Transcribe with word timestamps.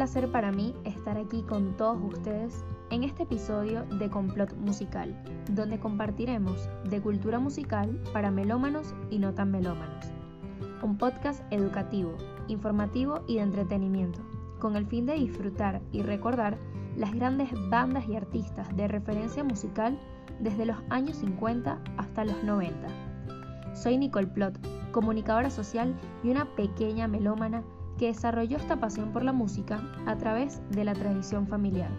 placer 0.00 0.32
para 0.32 0.50
mí 0.50 0.74
estar 0.84 1.18
aquí 1.18 1.42
con 1.42 1.76
todos 1.76 1.98
ustedes 2.02 2.64
en 2.88 3.04
este 3.04 3.24
episodio 3.24 3.84
de 3.98 4.08
Complot 4.08 4.56
Musical, 4.56 5.14
donde 5.50 5.78
compartiremos 5.78 6.70
de 6.88 7.02
cultura 7.02 7.38
musical 7.38 8.00
para 8.10 8.30
melómanos 8.30 8.94
y 9.10 9.18
no 9.18 9.34
tan 9.34 9.50
melómanos. 9.50 10.06
Un 10.82 10.96
podcast 10.96 11.42
educativo, 11.52 12.16
informativo 12.48 13.20
y 13.26 13.34
de 13.34 13.42
entretenimiento, 13.42 14.20
con 14.58 14.74
el 14.74 14.86
fin 14.86 15.04
de 15.04 15.16
disfrutar 15.16 15.82
y 15.92 16.00
recordar 16.00 16.56
las 16.96 17.12
grandes 17.12 17.50
bandas 17.68 18.08
y 18.08 18.16
artistas 18.16 18.74
de 18.74 18.88
referencia 18.88 19.44
musical 19.44 19.98
desde 20.40 20.64
los 20.64 20.78
años 20.88 21.18
50 21.18 21.78
hasta 21.98 22.24
los 22.24 22.42
90. 22.42 23.74
Soy 23.74 23.98
Nicole 23.98 24.28
Plot, 24.28 24.58
comunicadora 24.92 25.50
social 25.50 25.94
y 26.24 26.30
una 26.30 26.46
pequeña 26.56 27.06
melómana 27.06 27.62
que 28.00 28.06
desarrolló 28.06 28.56
esta 28.56 28.80
pasión 28.80 29.12
por 29.12 29.22
la 29.22 29.34
música 29.34 29.82
a 30.06 30.16
través 30.16 30.62
de 30.70 30.84
la 30.84 30.94
tradición 30.94 31.46
familiar. 31.46 31.90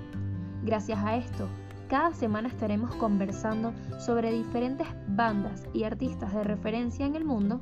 Gracias 0.63 0.97
a 0.97 1.15
esto, 1.15 1.47
cada 1.89 2.11
semana 2.15 2.47
estaremos 2.47 2.95
conversando 2.95 3.71
sobre 3.99 4.31
diferentes 4.31 4.87
bandas 5.09 5.63
y 5.75 5.83
artistas 5.83 6.33
de 6.33 6.43
referencia 6.43 7.05
en 7.05 7.15
el 7.15 7.23
mundo 7.23 7.61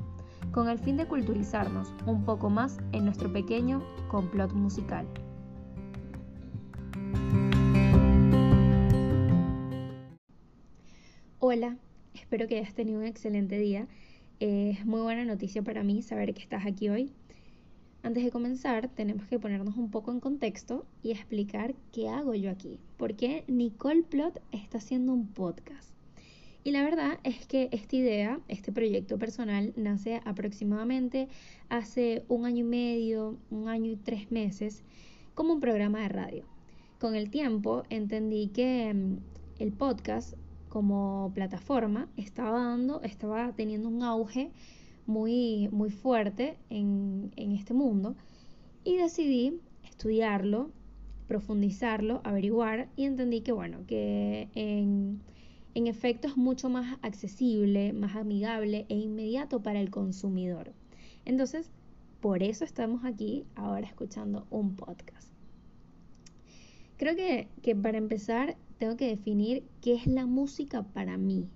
con 0.52 0.70
el 0.70 0.78
fin 0.78 0.96
de 0.96 1.06
culturizarnos 1.06 1.92
un 2.06 2.24
poco 2.24 2.48
más 2.48 2.78
en 2.92 3.04
nuestro 3.04 3.30
pequeño 3.30 3.82
complot 4.08 4.54
musical. 4.54 5.06
Hola, 11.40 11.76
espero 12.14 12.48
que 12.48 12.56
hayas 12.56 12.72
tenido 12.72 13.00
un 13.00 13.06
excelente 13.06 13.58
día. 13.58 13.86
Es 14.38 14.86
muy 14.86 15.02
buena 15.02 15.26
noticia 15.26 15.60
para 15.62 15.82
mí 15.82 16.00
saber 16.00 16.32
que 16.32 16.40
estás 16.40 16.64
aquí 16.64 16.88
hoy. 16.88 17.12
Antes 18.02 18.24
de 18.24 18.30
comenzar, 18.30 18.88
tenemos 18.88 19.26
que 19.26 19.38
ponernos 19.38 19.76
un 19.76 19.90
poco 19.90 20.10
en 20.10 20.20
contexto 20.20 20.86
y 21.02 21.10
explicar 21.10 21.74
qué 21.92 22.08
hago 22.08 22.34
yo 22.34 22.50
aquí. 22.50 22.78
¿Por 22.96 23.14
qué 23.14 23.44
Nicole 23.46 24.02
Plot 24.02 24.40
está 24.52 24.78
haciendo 24.78 25.12
un 25.12 25.26
podcast? 25.26 25.90
Y 26.64 26.70
la 26.70 26.82
verdad 26.82 27.18
es 27.24 27.46
que 27.46 27.68
esta 27.72 27.96
idea, 27.96 28.40
este 28.48 28.72
proyecto 28.72 29.18
personal, 29.18 29.74
nace 29.76 30.22
aproximadamente 30.24 31.28
hace 31.68 32.24
un 32.28 32.46
año 32.46 32.64
y 32.64 32.68
medio, 32.68 33.36
un 33.50 33.68
año 33.68 33.90
y 33.90 33.96
tres 33.96 34.30
meses, 34.30 34.82
como 35.34 35.52
un 35.52 35.60
programa 35.60 36.00
de 36.00 36.08
radio. 36.08 36.44
Con 36.98 37.14
el 37.14 37.28
tiempo 37.28 37.82
entendí 37.90 38.48
que 38.48 38.94
mm, 38.94 39.18
el 39.62 39.72
podcast 39.72 40.34
como 40.70 41.32
plataforma 41.34 42.08
estaba 42.16 42.64
dando, 42.64 43.02
estaba 43.02 43.52
teniendo 43.52 43.88
un 43.88 44.02
auge 44.02 44.52
muy, 45.06 45.68
muy 45.70 45.90
fuerte 45.90 46.56
en, 46.70 47.30
este 47.36 47.74
mundo 47.74 48.14
y 48.84 48.96
decidí 48.96 49.60
estudiarlo, 49.84 50.70
profundizarlo, 51.26 52.20
averiguar 52.24 52.88
y 52.96 53.04
entendí 53.04 53.40
que 53.40 53.52
bueno, 53.52 53.80
que 53.86 54.48
en, 54.54 55.20
en 55.74 55.86
efecto 55.86 56.28
es 56.28 56.36
mucho 56.36 56.68
más 56.68 56.98
accesible, 57.02 57.92
más 57.92 58.16
amigable 58.16 58.86
e 58.88 58.96
inmediato 58.96 59.62
para 59.62 59.80
el 59.80 59.90
consumidor. 59.90 60.72
Entonces, 61.24 61.70
por 62.20 62.42
eso 62.42 62.64
estamos 62.64 63.04
aquí 63.04 63.44
ahora 63.54 63.86
escuchando 63.86 64.46
un 64.50 64.76
podcast. 64.76 65.30
Creo 66.98 67.16
que, 67.16 67.48
que, 67.62 67.74
para 67.74 67.96
empezar 67.96 68.56
tengo 68.78 68.96
que 68.96 69.08
definir 69.08 69.64
qué 69.80 69.94
es 69.94 70.06
la 70.06 70.26
música 70.26 70.82
para 70.82 71.16
mí, 71.16 71.48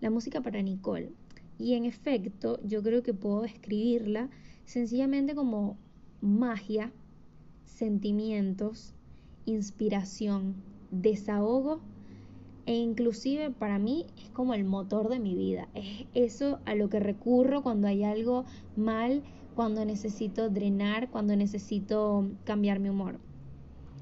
la 0.00 0.10
música 0.10 0.40
para 0.40 0.62
Nicole. 0.62 1.12
Y 1.60 1.74
en 1.74 1.84
efecto, 1.84 2.58
yo 2.64 2.82
creo 2.82 3.02
que 3.02 3.12
puedo 3.12 3.42
describirla 3.42 4.30
sencillamente 4.64 5.34
como 5.34 5.76
magia, 6.22 6.90
sentimientos, 7.66 8.94
inspiración, 9.44 10.54
desahogo 10.90 11.80
e 12.64 12.74
inclusive 12.74 13.50
para 13.50 13.78
mí 13.78 14.06
es 14.16 14.30
como 14.30 14.54
el 14.54 14.64
motor 14.64 15.10
de 15.10 15.18
mi 15.18 15.34
vida. 15.34 15.68
Es 15.74 16.06
eso 16.14 16.60
a 16.64 16.74
lo 16.74 16.88
que 16.88 16.98
recurro 16.98 17.62
cuando 17.62 17.88
hay 17.88 18.04
algo 18.04 18.46
mal, 18.74 19.22
cuando 19.54 19.84
necesito 19.84 20.48
drenar, 20.48 21.10
cuando 21.10 21.36
necesito 21.36 22.26
cambiar 22.44 22.80
mi 22.80 22.88
humor. 22.88 23.18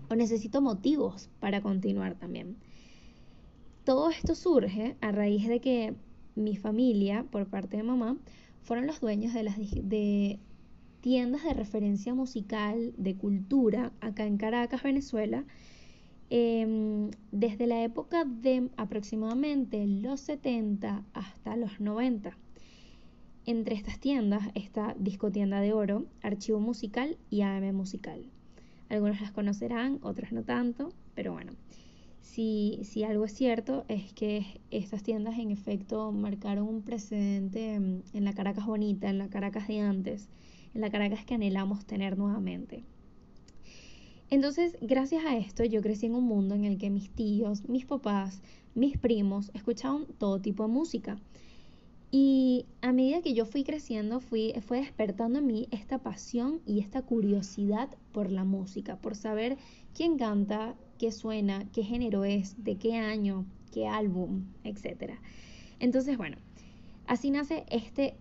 O 0.08 0.14
necesito 0.14 0.60
motivos 0.60 1.28
para 1.40 1.60
continuar 1.60 2.14
también. 2.14 2.56
Todo 3.84 4.10
esto 4.10 4.36
surge 4.36 4.96
a 5.00 5.10
raíz 5.10 5.48
de 5.48 5.60
que 5.60 5.96
mi 6.38 6.56
familia, 6.56 7.24
por 7.30 7.46
parte 7.46 7.76
de 7.76 7.82
mamá, 7.82 8.16
fueron 8.62 8.86
los 8.86 9.00
dueños 9.00 9.34
de 9.34 9.42
las 9.42 9.56
tiendas 11.00 11.44
de 11.44 11.54
referencia 11.54 12.14
musical, 12.14 12.92
de 12.96 13.16
cultura, 13.16 13.92
acá 14.00 14.26
en 14.26 14.36
Caracas, 14.36 14.82
Venezuela, 14.82 15.44
em, 16.30 17.10
desde 17.32 17.66
la 17.66 17.82
época 17.82 18.24
de 18.24 18.68
aproximadamente 18.76 19.86
los 19.86 20.20
70 20.20 21.04
hasta 21.14 21.56
los 21.56 21.80
90. 21.80 22.36
Entre 23.46 23.74
estas 23.74 23.98
tiendas 23.98 24.42
está 24.54 24.94
Discotienda 24.98 25.60
de 25.60 25.72
Oro, 25.72 26.04
Archivo 26.22 26.60
Musical 26.60 27.16
y 27.30 27.40
AM 27.40 27.72
Musical. 27.72 28.26
Algunos 28.90 29.20
las 29.20 29.32
conocerán, 29.32 29.98
otros 30.02 30.32
no 30.32 30.42
tanto, 30.42 30.92
pero 31.14 31.32
bueno. 31.32 31.52
Si, 32.20 32.80
si, 32.84 33.04
algo 33.04 33.24
es 33.24 33.32
cierto 33.32 33.84
es 33.88 34.12
que 34.12 34.60
estas 34.70 35.02
tiendas 35.02 35.38
en 35.38 35.50
efecto 35.50 36.12
marcaron 36.12 36.68
un 36.68 36.82
precedente 36.82 37.78
mm, 37.78 38.02
en 38.12 38.24
la 38.24 38.32
Caracas 38.34 38.66
bonita, 38.66 39.08
en 39.08 39.18
la 39.18 39.28
Caracas 39.28 39.68
de 39.68 39.80
antes, 39.80 40.28
en 40.74 40.80
la 40.80 40.90
Caracas 40.90 41.24
que 41.24 41.34
anhelamos 41.34 41.86
tener 41.86 42.18
nuevamente. 42.18 42.84
Entonces, 44.30 44.76
gracias 44.82 45.24
a 45.24 45.36
esto, 45.36 45.64
yo 45.64 45.80
crecí 45.80 46.06
en 46.06 46.14
un 46.14 46.24
mundo 46.24 46.54
en 46.54 46.64
el 46.64 46.76
que 46.76 46.90
mis 46.90 47.08
tíos, 47.08 47.66
mis 47.66 47.86
papás, 47.86 48.42
mis 48.74 48.98
primos 48.98 49.50
escuchaban 49.54 50.06
todo 50.18 50.40
tipo 50.40 50.64
de 50.64 50.68
música. 50.68 51.18
Y 52.10 52.66
a 52.80 52.92
medida 52.92 53.20
que 53.22 53.34
yo 53.34 53.44
fui 53.44 53.64
creciendo, 53.64 54.20
fui, 54.20 54.54
fue 54.66 54.80
despertando 54.80 55.38
en 55.38 55.46
mí 55.46 55.68
esta 55.70 55.98
pasión 55.98 56.60
y 56.66 56.80
esta 56.80 57.02
curiosidad 57.02 57.88
por 58.12 58.30
la 58.30 58.44
música, 58.44 58.96
por 58.96 59.14
saber 59.14 59.58
quién 59.94 60.16
canta, 60.16 60.74
qué 60.98 61.12
suena, 61.12 61.66
qué 61.72 61.82
género 61.82 62.24
es, 62.24 62.62
de 62.62 62.76
qué 62.76 62.96
año, 62.96 63.46
qué 63.72 63.86
álbum, 63.86 64.44
etc. 64.64 65.14
Entonces, 65.80 66.16
bueno, 66.16 66.36
así 67.06 67.30
nace 67.30 67.64
este 67.70 68.14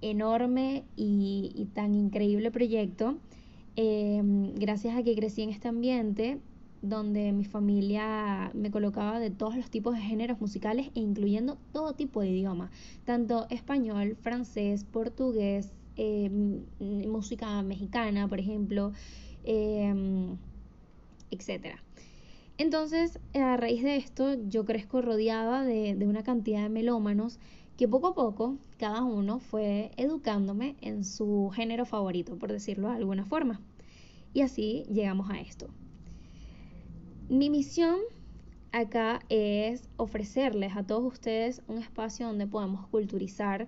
enorme 0.00 0.84
y, 0.96 1.68
tan 1.74 1.94
increíble 1.94 2.50
proyecto. 2.50 3.18
Em, 3.76 4.54
gracias 4.54 4.96
a 4.96 5.02
que 5.02 5.14
crecí 5.14 5.42
en 5.42 5.50
este 5.50 5.68
ambiente 5.68 6.38
donde 6.82 7.32
mi 7.32 7.44
familia 7.44 8.50
me 8.54 8.70
colocaba 8.70 9.20
de 9.20 9.30
todos 9.30 9.56
los 9.56 9.70
tipos 9.70 9.94
de 9.94 10.02
géneros 10.02 10.40
musicales 10.40 10.90
e 10.94 11.00
incluyendo 11.00 11.56
todo 11.72 11.94
tipo 11.94 12.20
de 12.20 12.30
idioma, 12.30 12.70
tanto 13.04 13.46
español, 13.50 14.16
francés, 14.20 14.84
portugués, 14.84 15.72
em, 15.96 16.64
música 17.06 17.62
mexicana, 17.62 18.26
por 18.28 18.40
ejemplo, 18.40 18.92
em, 19.44 20.36
etc. 21.32 21.76
Entonces, 22.58 23.18
a 23.34 23.56
raíz 23.56 23.82
de 23.82 23.96
esto, 23.96 24.34
yo 24.48 24.64
crezco 24.64 25.00
rodeada 25.00 25.64
de, 25.64 25.96
una 26.06 26.22
cantidad 26.22 26.62
de 26.62 26.68
melómanos 26.68 27.38
que 27.76 27.88
poco 27.88 28.08
a 28.08 28.14
poco 28.14 28.58
cada 28.76 29.02
uno 29.02 29.40
fue 29.40 29.90
educándome 29.96 30.76
en 30.80 31.04
su 31.04 31.50
género 31.54 31.86
favorito, 31.86 32.36
por 32.36 32.52
decirlo 32.52 32.88
de 32.88 32.96
alguna 32.96 33.24
forma. 33.24 33.60
Y 34.34 34.42
así 34.42 34.84
llegamos 34.90 35.30
a 35.30 35.40
esto. 35.40 35.68
Mi 37.28 37.48
misión 37.48 37.96
acá 38.70 39.20
es 39.28 39.88
ofrecerles 39.96 40.76
a 40.76 40.86
todos 40.86 41.04
ustedes 41.04 41.62
un 41.66 41.78
espacio 41.78 42.26
donde 42.26 42.46
podamos 42.46 42.86
culturizar, 42.88 43.66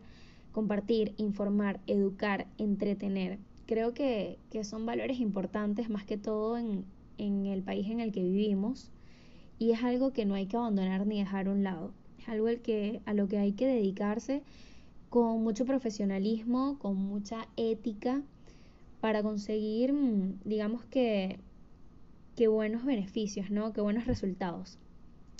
compartir, 0.52 1.14
informar, 1.16 1.80
educar, 1.86 2.46
entretener. 2.58 3.38
Creo 3.66 3.94
que, 3.94 4.38
que 4.50 4.62
son 4.62 4.84
valores 4.84 5.18
importantes 5.20 5.88
más 5.88 6.04
que 6.04 6.18
todo 6.18 6.58
en, 6.58 6.84
en 7.18 7.46
el 7.46 7.62
país 7.62 7.88
en 7.90 8.00
el 8.00 8.12
que 8.12 8.22
vivimos 8.22 8.90
y 9.58 9.70
es 9.70 9.82
algo 9.82 10.12
que 10.12 10.24
no 10.24 10.34
hay 10.34 10.46
que 10.46 10.56
abandonar 10.56 11.06
ni 11.06 11.18
dejar 11.18 11.48
a 11.48 11.52
un 11.52 11.62
lado. 11.62 11.92
Es 12.18 12.28
algo 12.28 12.48
el 12.48 12.60
que, 12.60 13.00
a 13.06 13.14
lo 13.14 13.28
que 13.28 13.38
hay 13.38 13.52
que 13.52 13.66
dedicarse 13.66 14.42
con 15.10 15.42
mucho 15.42 15.64
profesionalismo, 15.64 16.78
con 16.78 16.96
mucha 16.96 17.48
ética 17.56 18.22
para 19.00 19.22
conseguir, 19.22 19.92
mm, 19.92 20.40
digamos 20.44 20.84
que, 20.86 21.38
que 22.36 22.48
buenos 22.48 22.84
beneficios, 22.84 23.50
¿no? 23.50 23.72
Que 23.72 23.80
buenos 23.80 24.06
resultados. 24.06 24.78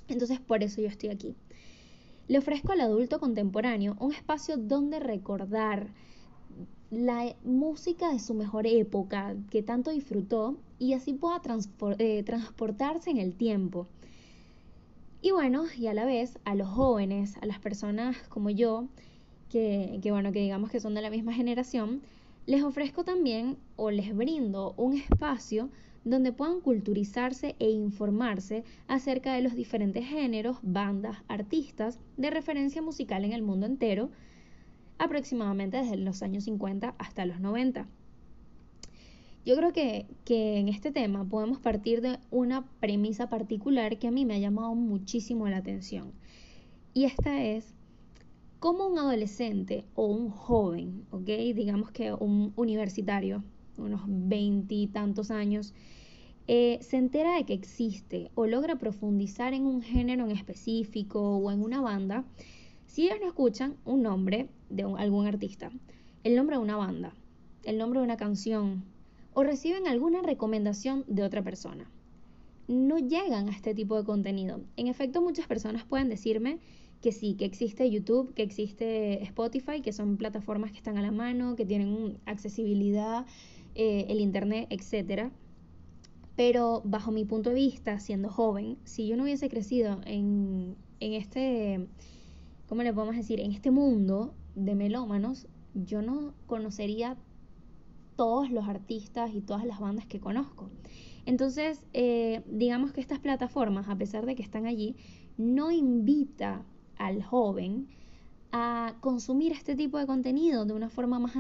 Entonces 0.09 0.41
por 0.41 0.63
eso 0.63 0.81
yo 0.81 0.89
estoy 0.89 1.11
aquí. 1.11 1.35
Le 2.29 2.39
ofrezco 2.39 2.73
al 2.73 2.81
adulto 2.81 3.19
contemporáneo 3.19 3.97
un 4.01 4.13
espacio 4.13 4.57
donde 4.57 5.01
recordar, 5.01 5.89
la 6.91 7.35
música 7.45 8.13
de 8.13 8.21
su 8.21 8.35
mejor 8.35 8.67
época 8.67 9.35
que 9.51 9.63
tanto 9.63 9.91
disfrutó 9.91 10.57
y 10.79 10.93
así 10.95 11.15
pueda 11.15 11.41
eh, 11.99 12.23
transportarse 12.25 13.11
en 13.11 13.19
el 13.19 13.35
tiempo. 13.35 13.87
Y 15.23 15.31
bueno, 15.31 15.65
y 15.79 15.87
a 15.87 15.95
la 15.95 16.05
vez 16.05 16.39
a 16.45 16.55
los 16.55 16.69
jóvenes, 16.69 17.37
a 17.41 17.47
las 17.47 17.59
personas 17.59 18.17
como 18.29 18.51
yo, 18.51 18.87
que, 19.49 19.99
que 20.03 20.11
bueno, 20.11 20.33
que 20.33 20.41
digamos 20.41 20.71
que 20.71 20.81
son 20.81 20.95
de 20.95 21.03
la 21.03 21.11
misma 21.11 21.33
generación, 21.33 22.03
les 22.47 22.63
ofrezco 22.63 23.05
también 23.05 23.57
o 23.77 23.91
les 23.91 24.15
brindo 24.15 24.75
un 24.77 24.99
espacio 24.99 25.71
donde 26.05 26.33
puedan 26.33 26.61
culturizarse 26.61 27.57
e 27.59 27.71
informarse 27.71 28.65
acerca 28.87 29.33
de 29.33 29.41
los 29.41 29.55
diferentes 29.55 30.07
géneros, 30.07 30.59
bandas, 30.63 31.17
artistas 31.29 31.99
de 32.19 32.31
referencia 32.31 32.83
musical 32.83 33.25
en 33.25 33.33
el 33.33 33.43
mundo 33.43 33.65
entero, 33.67 34.11
aproximadamente 34.99 35.79
desde 35.79 35.97
los 35.97 36.23
años 36.23 36.45
50 36.45 36.95
hasta 36.99 37.25
los 37.25 37.41
90. 37.41 37.89
Yo 39.45 39.57
creo 39.57 39.73
que, 39.73 40.07
que, 40.25 40.59
en 40.59 40.69
este 40.69 40.91
tema 40.91 41.29
podemos 41.29 41.59
partir 41.59 42.01
de 42.01 42.19
una 42.31 42.65
premisa 42.81 43.29
particular 43.29 43.99
que 43.99 44.09
a 44.09 44.11
mí 44.11 44.25
me 44.25 44.35
ha 44.35 44.39
llamado 44.39 44.75
muchísimo 44.75 45.47
la 45.49 45.59
atención. 45.59 46.13
Y 46.95 47.05
esta 47.05 47.43
es 47.43 47.75
cómo 48.59 48.87
un 48.87 48.99
adolescente 48.99 49.85
o 49.95 50.07
un 50.07 50.31
joven, 50.31 51.05
¿ok? 51.11 51.27
Digamos 51.55 51.91
que 51.91 52.15
un 52.15 52.55
universitario, 52.57 53.45
unos 53.77 54.01
veintitantos 54.07 55.31
años, 55.31 55.75
eh, 56.47 56.79
se 56.81 56.97
entera 56.97 57.37
de 57.37 57.45
que 57.45 57.53
existe 57.53 58.31
o 58.35 58.47
logra 58.47 58.77
profundizar 58.77 59.53
en 59.53 59.67
un 59.67 59.83
género 59.83 60.25
en 60.25 60.31
específico 60.31 61.37
o 61.37 61.51
en 61.51 61.63
una 61.63 61.83
banda, 61.83 62.25
si 62.87 63.07
ellos 63.07 63.19
no 63.21 63.27
escuchan 63.27 63.77
un 63.85 64.03
nombre 64.03 64.49
de 64.71 64.85
algún 64.85 65.27
artista, 65.27 65.71
el 66.23 66.35
nombre 66.35 66.57
de 66.57 66.63
una 66.63 66.77
banda, 66.77 67.15
el 67.65 67.77
nombre 67.77 68.01
de 68.01 68.05
una 68.05 68.17
canción 68.17 68.85
o 69.35 69.43
reciben 69.43 69.87
alguna 69.87 70.23
recomendación 70.23 71.05
de 71.07 71.23
otra 71.23 71.43
persona. 71.43 71.91
No 72.67 72.99
llegan 72.99 73.49
a 73.49 73.53
este 73.53 73.75
tipo 73.75 73.97
de 73.97 74.05
contenido. 74.05 74.61
En 74.77 74.87
efecto, 74.87 75.21
muchas 75.21 75.47
personas 75.47 75.85
pueden 75.85 76.09
decirme 76.09 76.61
que 77.03 77.13
sí, 77.13 77.35
que 77.35 77.45
existe 77.45 77.91
YouTube, 77.91 78.33
que 78.33 78.43
existe 78.43 79.23
Spotify, 79.25 79.83
que 79.83 79.93
son 79.93 80.17
plataformas 80.17 80.73
que 80.73 80.79
están 80.79 80.97
a 80.97 81.03
la 81.03 81.13
mano, 81.13 81.57
que 81.57 81.67
tienen 81.67 82.19
accesibilidad, 82.25 83.27
eh, 83.75 84.07
el 84.09 84.21
Internet, 84.21 84.69
etcétera 84.71 85.31
pero 86.37 86.83
bajo 86.85 87.13
mi 87.13 87.25
punto 87.25 87.51
de 87.51 87.57
vista, 87.57 87.99
siendo 88.01 88.29
joven, 88.29 88.77
si 88.85 89.07
yo 89.07 89.17
no 89.17 89.23
hubiese 89.23 89.49
crecido 89.49 90.01
en, 90.05 90.77
en 91.01 91.13
este, 91.13 91.87
¿cómo 92.69 92.83
le 92.83 92.93
podemos 92.93 93.17
decir? 93.17 93.41
En 93.41 93.53
este 93.53 93.71
mundo 93.71 94.35
de 94.57 94.75
melómanos, 94.75 95.47
yo 95.75 96.03
no 96.03 96.35
conocería 96.47 97.17
todos 98.17 98.51
los 98.51 98.69
artistas 98.69 99.35
y 99.35 99.41
todas 99.41 99.65
las 99.65 99.81
bandas 99.81 100.07
que 100.07 100.21
conozco. 100.21 100.71
Entonces, 101.27 101.85
eh, 101.93 102.43
digamos 102.47 102.93
que 102.93 103.01
estas 103.01 103.19
plataformas, 103.19 103.89
a 103.89 103.97
pesar 103.97 104.27
de 104.27 104.35
que 104.35 104.43
están 104.43 104.67
allí, 104.67 104.97
no 105.37 105.71
invita 105.71 106.65
al 106.97 107.23
joven 107.23 107.89
a 108.53 108.95
consumir 109.01 109.53
este 109.53 109.75
tipo 109.75 109.99
de 109.99 110.07
contenido 110.07 110.65
de 110.65 110.75
una 110.75 110.89
forma 110.89 111.19
más, 111.19 111.35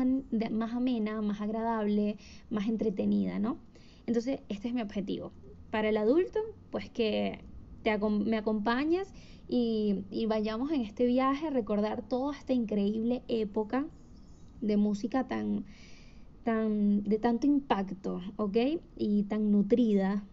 más 0.51 0.73
amena, 0.73 1.21
más 1.23 1.41
agradable, 1.41 2.17
más 2.51 2.67
entretenida, 2.67 3.39
¿no? 3.39 3.59
Entonces, 4.07 4.41
este 4.49 4.69
es 4.69 4.75
mi 4.75 4.83
objetivo. 4.83 5.33
Para 5.71 5.91
el 5.91 5.97
adulto, 5.97 6.41
pues 6.71 6.91
que 6.91 7.45
te, 7.83 7.97
me 7.99 8.37
acompañes 8.37 9.13
y, 9.49 10.05
y 10.11 10.27
vayamos 10.27 10.73
en 10.73 10.81
este 10.81 11.07
viaje 11.07 11.47
a 11.47 11.51
recordar 11.51 12.03
toda 12.03 12.37
esta 12.37 12.53
increíble 12.53 13.23
época 13.29 13.87
de 14.61 14.77
música 14.77 15.29
tan, 15.29 15.67
tan, 16.45 17.03
de 17.05 17.19
tanto 17.19 17.47
impacto, 17.47 18.21
¿ok? 18.37 18.57
Y 18.97 19.25
tan 19.25 19.51
nutrida. 19.51 20.25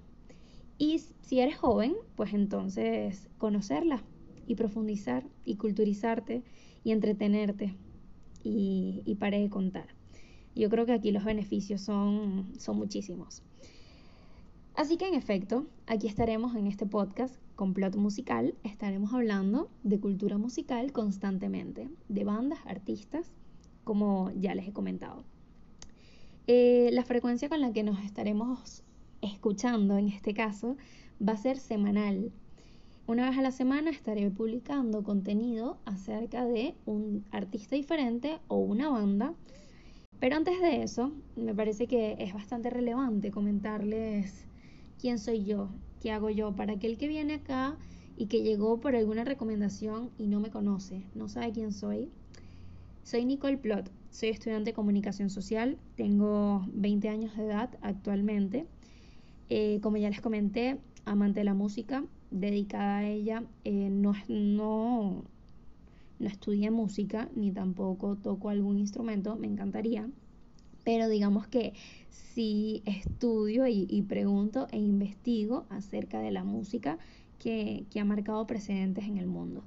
Y 0.77 0.99
si 1.21 1.39
eres 1.39 1.57
joven, 1.57 1.95
pues 2.15 2.33
entonces 2.33 3.29
conocerla 3.37 4.03
y 4.47 4.55
profundizar 4.55 5.23
y 5.45 5.55
culturizarte 5.55 6.43
y 6.83 6.91
entretenerte 6.91 7.75
y, 8.43 9.01
y 9.05 9.15
pare 9.15 9.39
de 9.39 9.49
contar. 9.49 9.87
Yo 10.55 10.69
creo 10.69 10.85
que 10.85 10.91
aquí 10.93 11.11
los 11.11 11.23
beneficios 11.23 11.81
son, 11.81 12.51
son 12.59 12.77
muchísimos. 12.77 13.41
Así 14.75 14.97
que 14.97 15.07
en 15.07 15.15
efecto, 15.15 15.65
aquí 15.85 16.07
estaremos 16.07 16.55
en 16.55 16.67
este 16.67 16.85
podcast 16.85 17.35
Complot 17.55 17.95
Musical, 17.97 18.55
estaremos 18.63 19.13
hablando 19.13 19.69
de 19.83 19.99
cultura 19.99 20.37
musical 20.37 20.91
constantemente, 20.91 21.89
de 22.09 22.23
bandas, 22.23 22.59
artistas, 22.65 23.31
como 23.83 24.31
ya 24.31 24.55
les 24.55 24.67
he 24.67 24.73
comentado. 24.73 25.23
Eh, 26.47 26.89
la 26.91 27.03
frecuencia 27.03 27.49
con 27.49 27.61
la 27.61 27.71
que 27.71 27.83
nos 27.83 28.03
estaremos 28.03 28.83
escuchando 29.21 29.97
en 29.97 30.09
este 30.09 30.33
caso 30.33 30.75
va 31.25 31.33
a 31.33 31.37
ser 31.37 31.57
semanal. 31.57 32.31
Una 33.07 33.29
vez 33.29 33.37
a 33.37 33.41
la 33.41 33.51
semana 33.51 33.91
estaré 33.91 34.29
publicando 34.31 35.03
contenido 35.03 35.77
acerca 35.85 36.45
de 36.45 36.73
un 36.85 37.25
artista 37.31 37.75
diferente 37.75 38.39
o 38.47 38.57
una 38.57 38.89
banda. 38.89 39.33
Pero 40.19 40.35
antes 40.35 40.61
de 40.61 40.83
eso, 40.83 41.11
me 41.35 41.53
parece 41.53 41.87
que 41.87 42.15
es 42.19 42.33
bastante 42.33 42.69
relevante 42.69 43.31
comentarles 43.31 44.45
quién 44.99 45.19
soy 45.19 45.43
yo, 45.43 45.69
qué 45.99 46.11
hago 46.11 46.29
yo, 46.29 46.55
para 46.55 46.73
aquel 46.73 46.97
que 46.97 47.07
viene 47.07 47.35
acá 47.35 47.77
y 48.17 48.27
que 48.27 48.43
llegó 48.43 48.79
por 48.79 48.95
alguna 48.95 49.23
recomendación 49.23 50.11
y 50.17 50.27
no 50.27 50.39
me 50.39 50.51
conoce, 50.51 51.03
no 51.15 51.27
sabe 51.27 51.51
quién 51.51 51.71
soy. 51.71 52.09
Soy 53.03 53.25
Nicole 53.25 53.57
Plot, 53.57 53.89
soy 54.11 54.29
estudiante 54.29 54.69
de 54.69 54.73
comunicación 54.73 55.29
social, 55.29 55.77
tengo 55.95 56.65
20 56.73 57.09
años 57.09 57.35
de 57.35 57.45
edad 57.45 57.69
actualmente. 57.81 58.67
Eh, 59.49 59.79
como 59.81 59.97
ya 59.97 60.09
les 60.09 60.21
comenté, 60.21 60.77
amante 61.05 61.39
de 61.39 61.45
la 61.45 61.53
música, 61.53 62.03
dedicada 62.29 62.99
a 62.99 63.07
ella, 63.07 63.43
eh, 63.63 63.89
no, 63.89 64.13
no, 64.27 65.23
no 66.19 66.27
estudié 66.27 66.71
música 66.71 67.29
ni 67.35 67.51
tampoco 67.51 68.15
toco 68.15 68.49
algún 68.49 68.77
instrumento, 68.77 69.35
me 69.35 69.47
encantaría, 69.47 70.09
pero 70.83 71.09
digamos 71.09 71.47
que 71.47 71.73
sí 72.09 72.81
estudio 72.85 73.67
y, 73.67 74.01
pregunto 74.03 74.67
e 74.71 74.77
investigo 74.77 75.65
acerca 75.69 76.19
de 76.19 76.31
la 76.31 76.43
música 76.43 76.97
que, 77.39 77.85
ha 77.99 78.05
marcado 78.05 78.45
precedentes 78.47 79.05
en 79.05 79.17
el 79.17 79.27
mundo. 79.27 79.63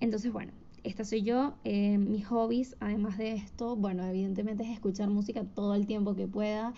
Entonces, 0.00 0.32
bueno, 0.32 0.52
esta 0.84 1.04
soy 1.04 1.22
yo. 1.22 1.54
Eh, 1.64 1.98
mis 1.98 2.26
hobbies, 2.26 2.76
además 2.80 3.18
de 3.18 3.32
esto, 3.32 3.76
bueno, 3.76 4.04
evidentemente 4.04 4.64
es 4.64 4.70
escuchar 4.70 5.08
música 5.08 5.44
todo 5.44 5.74
el 5.74 5.86
tiempo 5.86 6.14
que 6.14 6.26
pueda, 6.26 6.74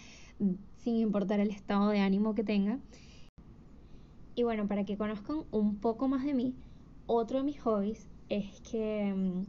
sin 0.79 0.97
importar 0.97 1.41
el 1.41 1.51
estado 1.51 1.89
de 1.91 2.01
ánimo 2.01 2.35
que 2.35 2.45
tenga. 2.45 2.79
Y 4.35 4.43
bueno, 4.43 4.67
para 4.67 4.85
que 4.85 4.97
conozcan 4.97 5.45
un 5.51 5.77
poco 5.77 6.09
más 6.09 6.25
de 6.25 6.35
mí, 6.35 6.55
otro 7.07 7.39
de 7.39 7.45
mis 7.45 7.61
hobbies 7.61 8.09
es 8.29 8.61
que 8.63 9.15
mm, 9.15 9.45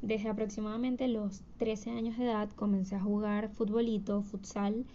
desde 0.00 0.28
aproximadamente 0.28 1.06
los 1.08 1.42
13 1.58 1.90
años 1.90 2.16
de 2.16 2.24
edad 2.24 2.50
comencé 2.50 2.96
a 2.96 3.00
jugar 3.00 3.50
futbolito, 3.50 4.22
futsal 4.22 4.86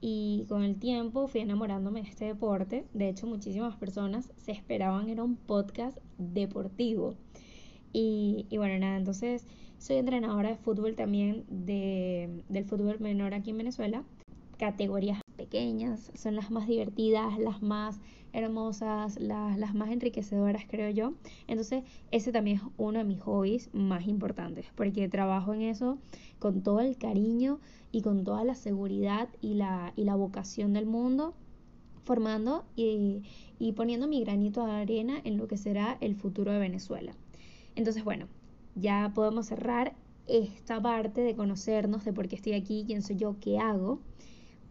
y 0.00 0.44
con 0.48 0.62
el 0.62 0.78
tiempo 0.78 1.26
fui 1.26 1.40
enamorándome 1.40 2.02
de 2.02 2.08
este 2.08 2.26
deporte. 2.26 2.86
De 2.94 3.08
hecho, 3.08 3.26
muchísimas 3.26 3.76
personas 3.76 4.32
se 4.36 4.52
esperaban 4.52 5.08
era 5.08 5.24
un 5.24 5.36
podcast 5.36 5.98
deportivo. 6.18 7.16
Y, 7.98 8.44
bueno, 8.58 8.78
nada, 8.78 8.98
entonces 8.98 9.46
soy 9.78 9.96
entrenadora 9.96 10.50
de 10.50 10.56
fútbol 10.56 10.94
también 10.94 11.46
de, 11.48 12.42
del 12.50 12.66
fútbol 12.66 13.00
menor 13.00 13.32
aquí 13.32 13.52
en 13.52 13.56
Venezuela. 13.56 14.04
Categorías 14.58 15.22
pequeñas 15.34 16.12
son 16.14 16.36
las 16.36 16.50
más 16.50 16.68
divertidas, 16.68 17.38
las 17.38 17.62
más 17.62 17.98
hermosas, 18.34 19.18
las, 19.18 19.74
más 19.74 19.90
enriquecedoras, 19.90 20.66
creo 20.68 20.90
yo. 20.90 21.14
Entonces, 21.46 21.84
ese 22.10 22.32
también 22.32 22.58
es 22.58 22.62
uno 22.76 22.98
de 22.98 23.04
mis 23.06 23.22
hobbies 23.22 23.70
más 23.72 24.06
importantes, 24.06 24.66
porque 24.74 25.08
trabajo 25.08 25.54
en 25.54 25.62
eso 25.62 25.96
con 26.38 26.62
todo 26.62 26.80
el 26.80 26.98
cariño 26.98 27.60
y 27.92 28.02
con 28.02 28.24
toda 28.24 28.44
la 28.44 28.56
seguridad 28.56 29.30
y 29.40 29.54
la, 29.54 29.94
y 29.96 30.04
la 30.04 30.16
vocación 30.16 30.74
del 30.74 30.84
mundo, 30.84 31.32
formando 32.04 32.66
y, 32.76 33.22
y 33.58 33.72
poniendo 33.72 34.06
mi 34.06 34.20
granito 34.20 34.66
de 34.66 34.72
arena 34.72 35.18
en 35.24 35.38
lo 35.38 35.48
que 35.48 35.56
será 35.56 35.96
el 36.02 36.14
futuro 36.14 36.52
de 36.52 36.58
Venezuela. 36.58 37.14
Entonces, 37.76 38.04
bueno, 38.04 38.26
ya 38.74 39.12
podemos 39.14 39.46
cerrar 39.46 39.94
esta 40.26 40.80
parte 40.80 41.20
de 41.20 41.36
conocernos, 41.36 42.04
de 42.04 42.12
por 42.12 42.26
qué 42.26 42.36
estoy 42.36 42.54
aquí, 42.54 42.84
quién 42.86 43.02
soy 43.02 43.16
yo, 43.16 43.36
qué 43.40 43.58
hago, 43.58 44.00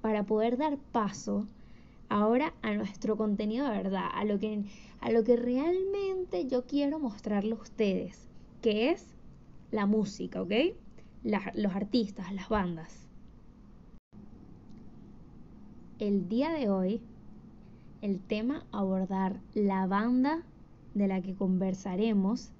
para 0.01 0.25
poder 0.25 0.57
dar 0.57 0.77
paso 0.91 1.47
ahora 2.09 2.53
a 2.61 2.73
nuestro 2.73 3.15
contenido 3.15 3.65
de 3.65 3.77
verdad, 3.77 4.09
a 4.13 4.25
lo 4.25 4.39
que, 4.39 4.63
a 4.99 5.11
lo 5.11 5.23
que 5.23 5.37
realmente 5.37 6.47
yo 6.47 6.65
quiero 6.65 6.99
mostrarle 6.99 7.53
a 7.53 7.61
ustedes, 7.61 8.27
que 8.61 8.91
es 8.91 9.15
la 9.71 9.85
música, 9.85 10.41
¿ok? 10.41 10.51
los 11.23 11.75
artistas, 11.75 12.31
las 12.33 12.49
bandas. 12.49 13.07
El 15.97 16.29
día 16.29 16.51
de 16.51 16.69
hoy, 16.69 17.01
el 18.01 18.19
tema 18.19 18.65
abordar, 18.71 19.39
la 19.55 19.87
banda 19.87 20.43
de 20.93 21.07
la 21.07 21.21
que 21.21 21.33
conversaremos 21.33 22.51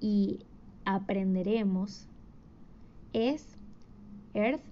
y 0.00 0.40
aprenderemos 0.84 2.08
es 3.12 3.46
Earth, 4.34 4.62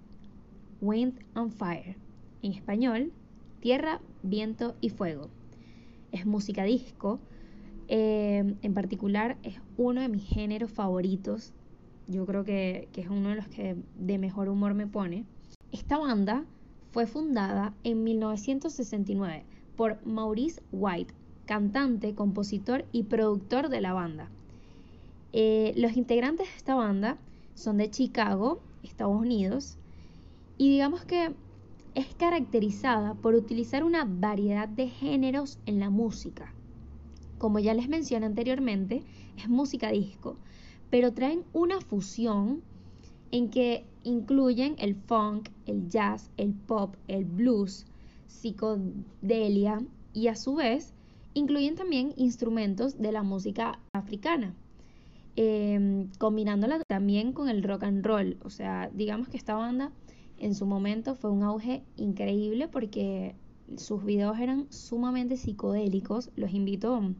Wind 0.80 1.18
and 1.34 1.52
Fire. 1.52 1.96
En 2.42 2.52
español, 2.52 3.12
Tierra, 3.60 4.00
Viento 4.22 4.76
y 4.80 4.90
Fuego. 4.90 5.28
Es 6.12 6.26
música 6.26 6.64
disco. 6.64 7.18
Eh, 7.88 8.54
en 8.62 8.74
particular 8.74 9.36
es 9.42 9.60
uno 9.76 10.00
de 10.00 10.08
mis 10.08 10.24
géneros 10.24 10.70
favoritos. 10.70 11.52
Yo 12.06 12.26
creo 12.26 12.44
que, 12.44 12.88
que 12.92 13.00
es 13.00 13.08
uno 13.08 13.30
de 13.30 13.36
los 13.36 13.48
que 13.48 13.76
de 13.98 14.18
mejor 14.18 14.48
humor 14.48 14.74
me 14.74 14.86
pone. 14.86 15.24
Esta 15.72 15.98
banda 15.98 16.44
fue 16.92 17.06
fundada 17.06 17.74
en 17.84 18.04
1969 18.04 19.44
por 19.76 20.04
Maurice 20.06 20.62
White, 20.72 21.12
cantante, 21.44 22.14
compositor 22.14 22.84
y 22.92 23.04
productor 23.04 23.68
de 23.68 23.80
la 23.80 23.92
banda. 23.92 24.30
Eh, 25.32 25.72
los 25.76 25.96
integrantes 25.96 26.48
de 26.48 26.56
esta 26.56 26.74
banda 26.74 27.18
son 27.54 27.78
de 27.78 27.90
Chicago, 27.90 28.60
Estados 28.82 29.20
Unidos, 29.20 29.76
y 30.58 30.70
digamos 30.70 31.04
que 31.04 31.34
es 31.94 32.14
caracterizada 32.14 33.14
por 33.14 33.34
utilizar 33.34 33.82
una 33.82 34.04
variedad 34.04 34.68
de 34.68 34.88
géneros 34.88 35.58
en 35.66 35.80
la 35.80 35.90
música. 35.90 36.52
Como 37.38 37.58
ya 37.58 37.74
les 37.74 37.88
mencioné 37.88 38.26
anteriormente, 38.26 39.02
es 39.36 39.48
música 39.48 39.90
disco, 39.90 40.36
pero 40.90 41.12
traen 41.12 41.44
una 41.52 41.80
fusión 41.80 42.62
en 43.30 43.50
que 43.50 43.84
incluyen 44.04 44.76
el 44.78 44.94
funk, 44.94 45.48
el 45.66 45.88
jazz, 45.88 46.30
el 46.36 46.52
pop, 46.52 46.94
el 47.08 47.24
blues, 47.24 47.86
psicodelia 48.26 49.80
y 50.12 50.28
a 50.28 50.36
su 50.36 50.54
vez 50.54 50.92
incluyen 51.34 51.74
también 51.74 52.14
instrumentos 52.16 52.98
de 52.98 53.12
la 53.12 53.22
música 53.22 53.78
africana, 53.92 54.54
em, 55.36 56.08
combinándola 56.18 56.80
también 56.88 57.32
con 57.32 57.48
el 57.48 57.62
rock 57.62 57.84
and 57.84 58.04
roll. 58.04 58.38
O 58.42 58.50
sea, 58.50 58.90
digamos 58.92 59.28
que 59.28 59.36
esta 59.36 59.54
banda 59.54 59.92
en 60.38 60.54
su 60.54 60.66
momento 60.66 61.14
fue 61.14 61.30
un 61.30 61.42
auge 61.42 61.82
increíble 61.96 62.68
porque 62.68 63.34
sus 63.76 64.04
videos 64.04 64.38
eran 64.38 64.66
sumamente 64.70 65.36
psicodélicos. 65.36 66.30
Los 66.36 66.52
invito 66.52 67.14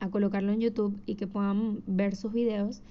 a 0.00 0.10
colocarlo 0.10 0.52
en 0.52 0.60
YouTube 0.60 1.00
y 1.06 1.14
que 1.14 1.26
puedan 1.26 1.82
ver 1.86 2.16
sus 2.16 2.32
videos 2.32 2.82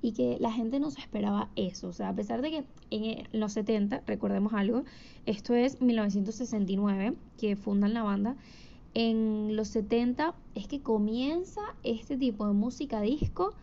y 0.00 0.12
que 0.12 0.36
la 0.40 0.52
gente 0.52 0.78
no 0.80 0.90
se 0.90 1.00
esperaba 1.00 1.50
eso. 1.56 1.88
O 1.88 1.92
sea, 1.92 2.10
a 2.10 2.14
pesar 2.14 2.42
de 2.42 2.50
que 2.50 2.64
en 2.90 3.28
los 3.32 3.52
70, 3.52 4.02
recordemos 4.06 4.52
algo, 4.52 4.84
esto 5.26 5.54
es 5.54 5.80
1969 5.80 7.14
que 7.36 7.56
fundan 7.56 7.94
la 7.94 8.02
banda, 8.02 8.36
en 8.94 9.54
los 9.56 9.68
70 9.68 10.34
es 10.54 10.66
que 10.66 10.80
comienza 10.80 11.60
este 11.82 12.16
tipo 12.16 12.46
de 12.46 12.54
música 12.54 13.00
disco 13.00 13.54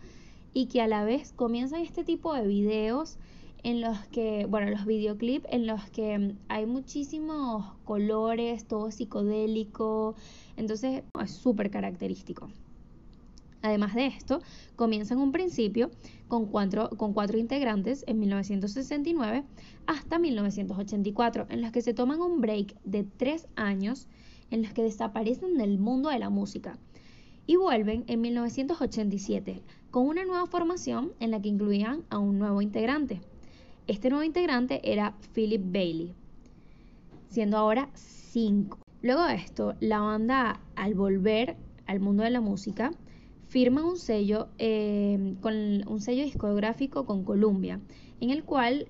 y 0.56 0.68
que 0.68 0.82
a 0.82 0.88
la 0.88 1.04
vez 1.04 1.34
comienzan 1.34 1.82
este 1.82 2.06
tipo 2.06 2.34
de 2.34 2.48
videos 2.48 3.18
en 3.62 3.82
los 3.82 3.98
que, 4.08 4.46
bueno, 4.46 4.70
los 4.72 4.86
videoclips 4.86 5.46
en 5.52 5.68
los 5.68 5.84
que 5.90 6.34
hay 6.48 6.66
muchísimos 6.66 7.74
colores, 7.84 8.66
todo 8.66 8.90
psicodélico, 8.90 10.16
entonces 10.56 11.04
es 11.22 11.32
súper 11.32 11.70
característico. 11.70 12.48
Además 13.64 13.96
de 13.96 14.06
esto, 14.06 14.40
comienza 14.78 15.14
en 15.14 15.20
un 15.20 15.34
principio 15.34 15.92
con 16.30 16.46
cuatro, 16.46 16.90
con 16.92 17.12
cuatro 17.12 17.38
integrantes 17.38 18.06
en 18.08 18.20
1969 18.20 19.44
hasta 19.88 20.20
1984, 20.20 21.48
en 21.50 21.62
los 21.62 21.74
que 21.74 21.82
se 21.82 21.94
toman 21.94 22.22
un 22.22 22.40
break 22.40 22.78
de 22.86 23.04
tres 23.04 23.48
años 23.58 24.08
en 24.52 24.62
los 24.62 24.72
que 24.72 24.84
desaparecen 24.84 25.58
del 25.58 25.80
mundo 25.80 26.10
de 26.10 26.20
la 26.20 26.30
música 26.30 26.78
y 27.48 27.56
vuelven 27.56 28.04
en 28.08 28.22
1987 28.22 29.62
con 29.92 30.08
una 30.08 30.26
nueva 30.26 30.46
formación 30.46 31.14
en 31.20 31.32
la 31.32 31.42
que 31.42 31.50
incluían 31.50 32.04
a 32.10 32.18
un 32.18 32.40
nuevo 32.40 32.62
integrante. 32.62 33.22
Este 33.88 34.10
nuevo 34.10 34.24
integrante 34.24 34.82
era 34.84 35.16
Philip 35.34 35.62
Bailey, 35.64 36.14
siendo 37.30 37.58
ahora 37.58 37.90
cinco. 37.94 38.80
Luego 39.02 39.24
de 39.26 39.36
esto, 39.36 39.76
la 39.80 40.00
banda 40.00 40.60
al 40.76 40.96
volver 40.96 41.56
al 41.86 42.00
mundo 42.00 42.24
de 42.24 42.32
la 42.32 42.42
música 42.42 42.92
firman 43.48 43.86
un 43.86 43.98
sello, 43.98 44.48
eh, 44.58 45.36
con 45.42 45.54
un 45.88 46.02
sello 46.02 46.24
discográfico 46.24 47.06
con 47.06 47.24
Columbia, 47.24 47.80
en 48.20 48.32
el 48.32 48.44
cual 48.44 48.88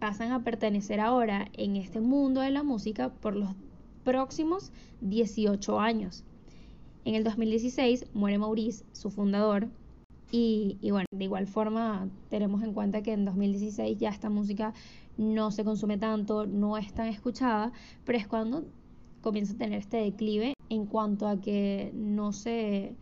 pasan 0.00 0.32
a 0.32 0.42
pertenecer 0.42 1.00
ahora 1.00 1.48
en 1.52 1.76
este 1.76 2.00
mundo 2.00 2.40
de 2.40 2.50
la 2.50 2.62
música 2.62 3.10
por 3.10 3.36
los 3.36 3.50
próximos 4.02 4.72
18 5.00 5.80
años. 5.80 6.24
En 7.04 7.14
el 7.14 7.24
2016 7.24 8.06
muere 8.14 8.38
Maurice, 8.38 8.84
su 8.92 9.10
fundador, 9.10 9.68
y, 10.36 10.78
bueno, 10.90 11.06
de 11.12 11.24
igual 11.24 11.46
forma 11.46 12.08
tenemos 12.28 12.64
en 12.64 12.72
cuenta 12.72 13.02
que 13.02 13.12
en 13.12 13.24
2016 13.24 13.98
ya 13.98 14.08
esta 14.08 14.30
música 14.30 14.74
no 15.16 15.52
se 15.52 15.62
consume 15.62 15.96
tanto, 15.96 16.44
no 16.44 16.76
es 16.76 16.92
tan 16.92 17.06
escuchada, 17.06 17.70
pero 18.04 18.18
es 18.18 18.26
cuando 18.26 18.64
comienza 19.20 19.54
a 19.54 19.58
tener 19.58 19.78
este 19.78 19.98
declive 19.98 20.54
en 20.70 20.86
cuanto 20.86 21.28
a 21.28 21.40
que 21.40 21.92
no 21.94 22.32
se 22.32 22.96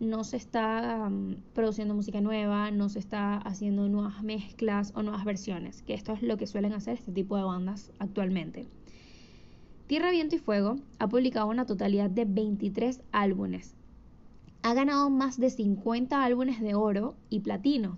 no 0.00 0.24
se 0.24 0.36
está 0.36 1.10
produciendo 1.54 1.94
música 1.94 2.20
nueva, 2.20 2.70
no 2.72 2.88
se 2.88 2.98
está 2.98 3.36
haciendo 3.36 3.88
nuevas 3.88 4.22
mezclas 4.22 4.92
o 4.96 5.02
nuevas 5.02 5.24
versiones, 5.24 5.82
que 5.82 5.94
esto 5.94 6.12
es 6.12 6.22
lo 6.22 6.36
que 6.38 6.46
suelen 6.48 6.72
hacer 6.72 6.94
este 6.94 7.12
tipo 7.12 7.36
de 7.36 7.42
bandas 7.44 7.92
actualmente. 8.00 8.68
Tierra, 9.88 10.10
Viento 10.10 10.36
y 10.36 10.38
Fuego 10.38 10.76
ha 10.98 11.08
publicado 11.08 11.46
una 11.46 11.64
totalidad 11.64 12.10
de 12.10 12.26
23 12.26 13.00
álbumes. 13.10 13.74
Ha 14.60 14.74
ganado 14.74 15.08
más 15.08 15.40
de 15.40 15.48
50 15.48 16.22
álbumes 16.22 16.60
de 16.60 16.74
oro 16.74 17.14
y 17.30 17.40
platino 17.40 17.96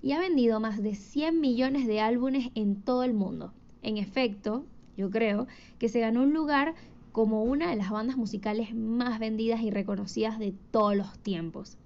y 0.00 0.12
ha 0.12 0.18
vendido 0.18 0.60
más 0.60 0.82
de 0.82 0.94
100 0.94 1.38
millones 1.38 1.86
de 1.86 2.00
álbumes 2.00 2.48
en 2.54 2.76
todo 2.80 3.04
el 3.04 3.12
mundo. 3.12 3.52
En 3.82 3.98
efecto, 3.98 4.64
yo 4.96 5.10
creo 5.10 5.46
que 5.78 5.90
se 5.90 6.00
ganó 6.00 6.22
un 6.22 6.32
lugar 6.32 6.74
como 7.12 7.44
una 7.44 7.68
de 7.68 7.76
las 7.76 7.90
bandas 7.90 8.16
musicales 8.16 8.74
más 8.74 9.18
vendidas 9.18 9.60
y 9.60 9.70
reconocidas 9.70 10.38
de 10.38 10.54
todos 10.70 10.96
los 10.96 11.18
tiempos. 11.18 11.76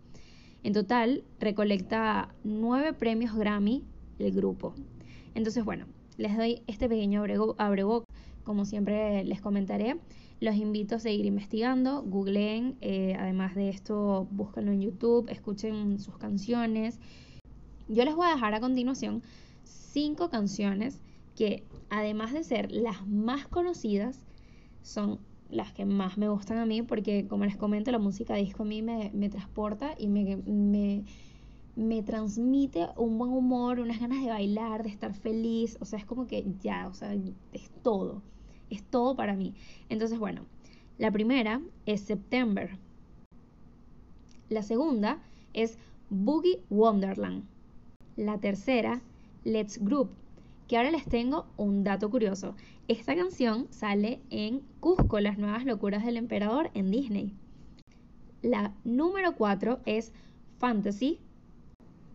En 0.62 0.74
total, 0.74 1.24
recolecta 1.40 2.32
nueve 2.44 2.92
premios 2.92 3.34
Grammy 3.34 3.82
el 4.20 4.30
grupo. 4.30 4.76
Entonces, 5.34 5.64
bueno, 5.64 5.86
les 6.18 6.36
doy 6.36 6.62
este 6.68 6.88
pequeño 6.88 7.24
abreboc, 7.58 8.06
como 8.44 8.64
siempre 8.64 9.24
les 9.24 9.40
comentaré. 9.40 9.96
Los 10.40 10.56
invito 10.56 10.96
a 10.96 10.98
seguir 10.98 11.26
investigando, 11.26 12.02
googleen, 12.02 12.76
eh, 12.80 13.16
además 13.18 13.54
de 13.54 13.70
esto, 13.70 14.28
búsquenlo 14.30 14.72
en 14.72 14.82
YouTube, 14.82 15.28
escuchen 15.30 15.98
sus 15.98 16.18
canciones. 16.18 17.00
Yo 17.88 18.04
les 18.04 18.14
voy 18.14 18.26
a 18.26 18.34
dejar 18.34 18.54
a 18.54 18.60
continuación 18.60 19.22
cinco 19.64 20.28
canciones 20.28 21.00
que, 21.36 21.64
además 21.88 22.32
de 22.32 22.44
ser 22.44 22.72
las 22.72 23.06
más 23.06 23.46
conocidas, 23.46 24.24
son 24.82 25.20
las 25.50 25.72
que 25.72 25.84
más 25.84 26.18
me 26.18 26.28
gustan 26.28 26.58
a 26.58 26.66
mí 26.66 26.82
porque, 26.82 27.26
como 27.28 27.44
les 27.44 27.56
comento, 27.56 27.90
la 27.92 27.98
música 27.98 28.34
disco 28.34 28.64
a 28.64 28.66
mí 28.66 28.82
me, 28.82 29.28
transporta 29.28 29.94
y 29.98 30.08
me, 30.08 30.36
me, 30.36 31.04
me, 31.76 32.02
transmite 32.02 32.88
un 32.96 33.18
buen 33.18 33.30
humor, 33.30 33.80
unas 33.80 34.00
ganas 34.00 34.22
de 34.22 34.30
bailar, 34.30 34.82
de 34.82 34.88
estar 34.90 35.14
feliz. 35.14 35.78
O 35.80 35.84
sea, 35.84 35.98
es 35.98 36.04
como 36.04 36.26
que 36.26 36.44
ya, 36.60 36.88
o 36.88 36.94
sea, 36.94 37.14
es 37.52 37.70
todo. 37.82 38.22
Es 38.74 38.82
todo 38.82 39.14
para 39.14 39.34
mí. 39.34 39.54
Entonces, 39.88 40.18
bueno, 40.18 40.42
la 40.98 41.10
primera 41.10 41.60
es 41.86 42.00
September. 42.00 42.78
La 44.48 44.62
segunda 44.62 45.22
es 45.52 45.78
Boogie 46.10 46.60
Wonderland. 46.70 47.44
La 48.16 48.38
tercera, 48.38 49.00
Let's 49.44 49.78
Group 49.82 50.10
que 50.68 50.76
ahora 50.76 50.90
les 50.90 51.04
tengo 51.04 51.46
un 51.56 51.84
dato 51.84 52.10
curioso. 52.10 52.54
Esta 52.88 53.14
canción 53.14 53.66
sale 53.70 54.20
en 54.30 54.62
Cusco, 54.80 55.20
las 55.20 55.38
nuevas 55.38 55.64
locuras 55.64 56.04
del 56.04 56.16
emperador 56.16 56.70
en 56.74 56.90
Disney. 56.90 57.34
La 58.42 58.74
número 58.84 59.34
4 59.36 59.80
es 59.86 60.12
Fantasy. 60.58 61.18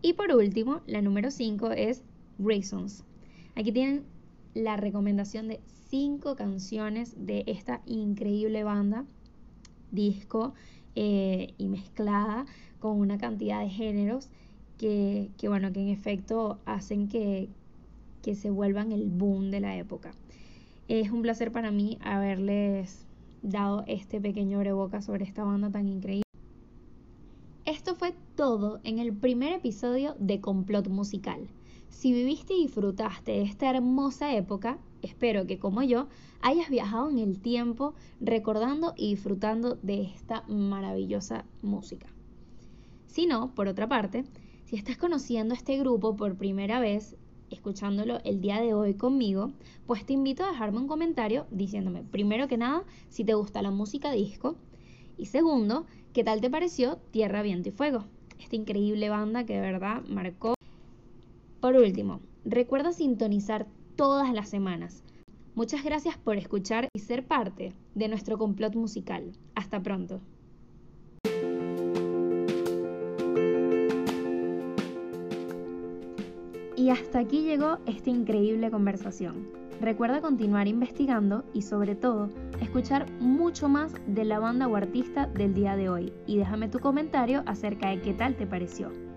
Y 0.02 0.14
por 0.14 0.32
último, 0.32 0.80
la 0.86 1.02
número 1.02 1.30
5 1.30 1.72
es 1.72 2.02
Reasons. 2.38 3.04
Aquí 3.54 3.72
tienen 3.72 4.04
la 4.54 4.76
recomendación 4.76 5.48
de 5.48 5.60
5 5.90 6.36
canciones 6.36 7.14
de 7.26 7.42
esta 7.48 7.82
increíble 7.84 8.62
banda, 8.62 9.04
disco 9.90 10.54
eh, 10.94 11.52
y 11.58 11.66
mezclada 11.66 12.46
con 12.78 12.98
una 13.00 13.18
cantidad 13.18 13.60
de 13.60 13.70
géneros 13.70 14.28
que, 14.78 15.30
que, 15.36 15.48
bueno, 15.48 15.72
que 15.72 15.80
en 15.80 15.88
efecto 15.88 16.60
hacen 16.64 17.08
que, 17.08 17.48
que 18.22 18.36
se 18.36 18.50
vuelvan 18.50 18.92
el 18.92 19.08
boom 19.08 19.50
de 19.50 19.60
la 19.60 19.76
época. 19.76 20.12
Es 20.86 21.10
un 21.10 21.22
placer 21.22 21.50
para 21.50 21.72
mí 21.72 21.98
haberles 22.02 23.04
dado 23.42 23.82
este 23.88 24.20
pequeño 24.20 24.60
breboca 24.60 25.02
sobre 25.02 25.24
esta 25.24 25.42
banda 25.42 25.70
tan 25.70 25.88
increíble. 25.88 26.22
Esto 27.64 27.96
fue 27.96 28.14
todo 28.36 28.80
en 28.84 29.00
el 29.00 29.12
primer 29.12 29.54
episodio 29.54 30.14
de 30.20 30.40
Complot 30.40 30.88
Musical. 30.88 31.48
Si 31.88 32.12
viviste 32.12 32.54
y 32.54 32.62
disfrutaste 32.62 33.32
de 33.32 33.42
esta 33.42 33.70
hermosa 33.70 34.34
época, 34.34 34.78
espero 35.02 35.46
que 35.46 35.58
como 35.58 35.82
yo 35.82 36.08
hayas 36.40 36.70
viajado 36.70 37.10
en 37.10 37.18
el 37.18 37.40
tiempo 37.40 37.94
recordando 38.20 38.94
y 38.96 39.10
disfrutando 39.10 39.76
de 39.82 40.02
esta 40.02 40.42
maravillosa 40.48 41.44
música. 41.62 42.06
Si 43.06 43.26
no, 43.26 43.54
por 43.54 43.68
otra 43.68 43.88
parte, 43.88 44.24
si 44.64 44.76
estás 44.76 44.96
conociendo 44.96 45.54
este 45.54 45.76
grupo 45.78 46.16
por 46.16 46.36
primera 46.36 46.80
vez, 46.80 47.16
escuchándolo 47.50 48.20
el 48.24 48.40
día 48.40 48.60
de 48.60 48.74
hoy 48.74 48.94
conmigo, 48.94 49.52
pues 49.86 50.06
te 50.06 50.12
invito 50.12 50.44
a 50.44 50.52
dejarme 50.52 50.78
un 50.78 50.86
comentario 50.86 51.46
diciéndome, 51.50 52.04
primero 52.04 52.46
que 52.48 52.56
nada, 52.56 52.84
si 53.08 53.24
te 53.24 53.34
gusta 53.34 53.62
la 53.62 53.70
música 53.70 54.12
disco 54.12 54.56
y 55.18 55.26
segundo, 55.26 55.86
qué 56.12 56.24
tal 56.24 56.40
te 56.40 56.50
pareció 56.50 56.98
Tierra, 57.10 57.42
Viento 57.42 57.68
y 57.68 57.72
Fuego, 57.72 58.04
esta 58.38 58.56
increíble 58.56 59.08
banda 59.08 59.44
que 59.44 59.54
de 59.54 59.60
verdad 59.60 60.02
marcó. 60.08 60.54
Por 61.60 61.76
último, 61.76 62.20
recuerda 62.44 62.92
sintonizar 62.92 63.66
todas 64.00 64.32
las 64.32 64.48
semanas 64.48 65.04
Muchas 65.54 65.84
gracias 65.84 66.16
por 66.16 66.38
escuchar 66.38 66.88
y 66.94 67.00
ser 67.00 67.26
parte 67.26 67.74
de 67.94 68.08
nuestro 68.08 68.38
complot 68.38 68.74
musical. 68.76 69.32
Hasta 69.54 69.82
pronto. 69.82 70.22
Y 76.76 76.88
hasta 76.88 77.18
aquí 77.18 77.42
llegó 77.42 77.76
esta 77.84 78.08
increíble 78.08 78.70
conversación. 78.70 79.48
Recuerda 79.82 80.22
continuar 80.22 80.66
investigando 80.66 81.44
y 81.52 81.60
sobre 81.60 81.94
todo 81.94 82.30
escuchar 82.62 83.10
mucho 83.20 83.68
más 83.68 83.92
de 84.06 84.24
la 84.24 84.38
banda 84.38 84.66
o 84.66 84.76
artista 84.76 85.26
del 85.26 85.52
día 85.52 85.76
de 85.76 85.90
hoy 85.90 86.12
y 86.26 86.38
déjame 86.38 86.68
tu 86.68 86.78
comentario 86.78 87.42
acerca 87.44 87.90
de 87.90 88.00
qué 88.00 88.14
tal 88.14 88.34
te 88.34 88.46
pareció. 88.46 89.09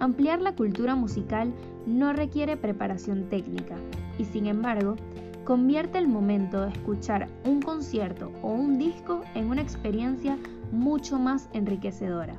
Ampliar 0.00 0.40
la 0.40 0.54
cultura 0.54 0.94
musical 0.94 1.52
no 1.86 2.14
requiere 2.14 2.56
preparación 2.56 3.28
técnica 3.28 3.76
y 4.18 4.24
sin 4.24 4.46
embargo 4.46 4.96
convierte 5.44 5.98
el 5.98 6.08
momento 6.08 6.62
de 6.62 6.70
escuchar 6.70 7.28
un 7.44 7.60
concierto 7.60 8.32
o 8.42 8.48
un 8.48 8.78
disco 8.78 9.20
en 9.34 9.50
una 9.50 9.60
experiencia 9.60 10.38
mucho 10.72 11.18
más 11.18 11.50
enriquecedora. 11.52 12.34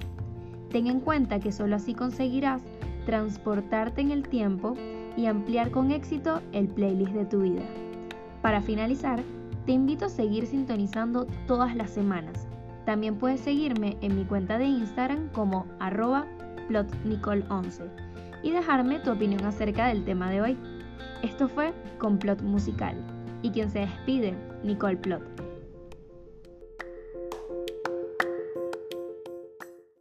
Ten 0.70 0.88
en 0.88 1.02
cuenta 1.02 1.40
que 1.40 1.52
solo 1.52 1.76
así 1.76 1.94
conseguirás 1.94 2.64
transportarte 3.06 4.02
en 4.02 4.10
el 4.10 4.28
tiempo 4.28 4.76
y 5.16 5.28
ampliar 5.28 5.70
con 5.70 5.92
éxito 5.92 6.42
el 6.54 6.68
playlist 6.68 7.14
de 7.14 7.26
tu 7.26 7.42
vida. 7.42 7.64
Para 8.42 8.62
finalizar, 8.62 9.22
te 9.68 9.74
invito 9.74 10.06
a 10.06 10.10
seguir 10.10 10.48
sintonizando 10.48 11.28
todas 11.46 11.76
las 11.76 11.92
semanas. 11.92 12.48
También 12.86 13.18
puedes 13.18 13.42
seguirme 13.42 13.98
en 14.02 14.16
mi 14.16 14.24
cuenta 14.26 14.58
de 14.58 14.66
Instagram 14.66 15.30
como 15.32 15.68
arroba 15.80 16.26
plotnicole11 16.72 17.90
y 18.44 18.52
dejarme 18.52 19.00
tu 19.00 19.12
opinión 19.12 19.46
acerca 19.46 19.88
del 19.88 20.04
tema 20.04 20.30
de 20.32 20.42
hoy. 20.42 20.58
Esto 21.22 21.48
fue 21.48 21.74
Complot 22.00 22.42
Musical 22.42 22.96
y 23.42 23.52
quien 23.52 23.70
se 23.70 23.80
despide, 23.80 24.36
Nicole 24.64 24.98
Plot. 24.98 25.41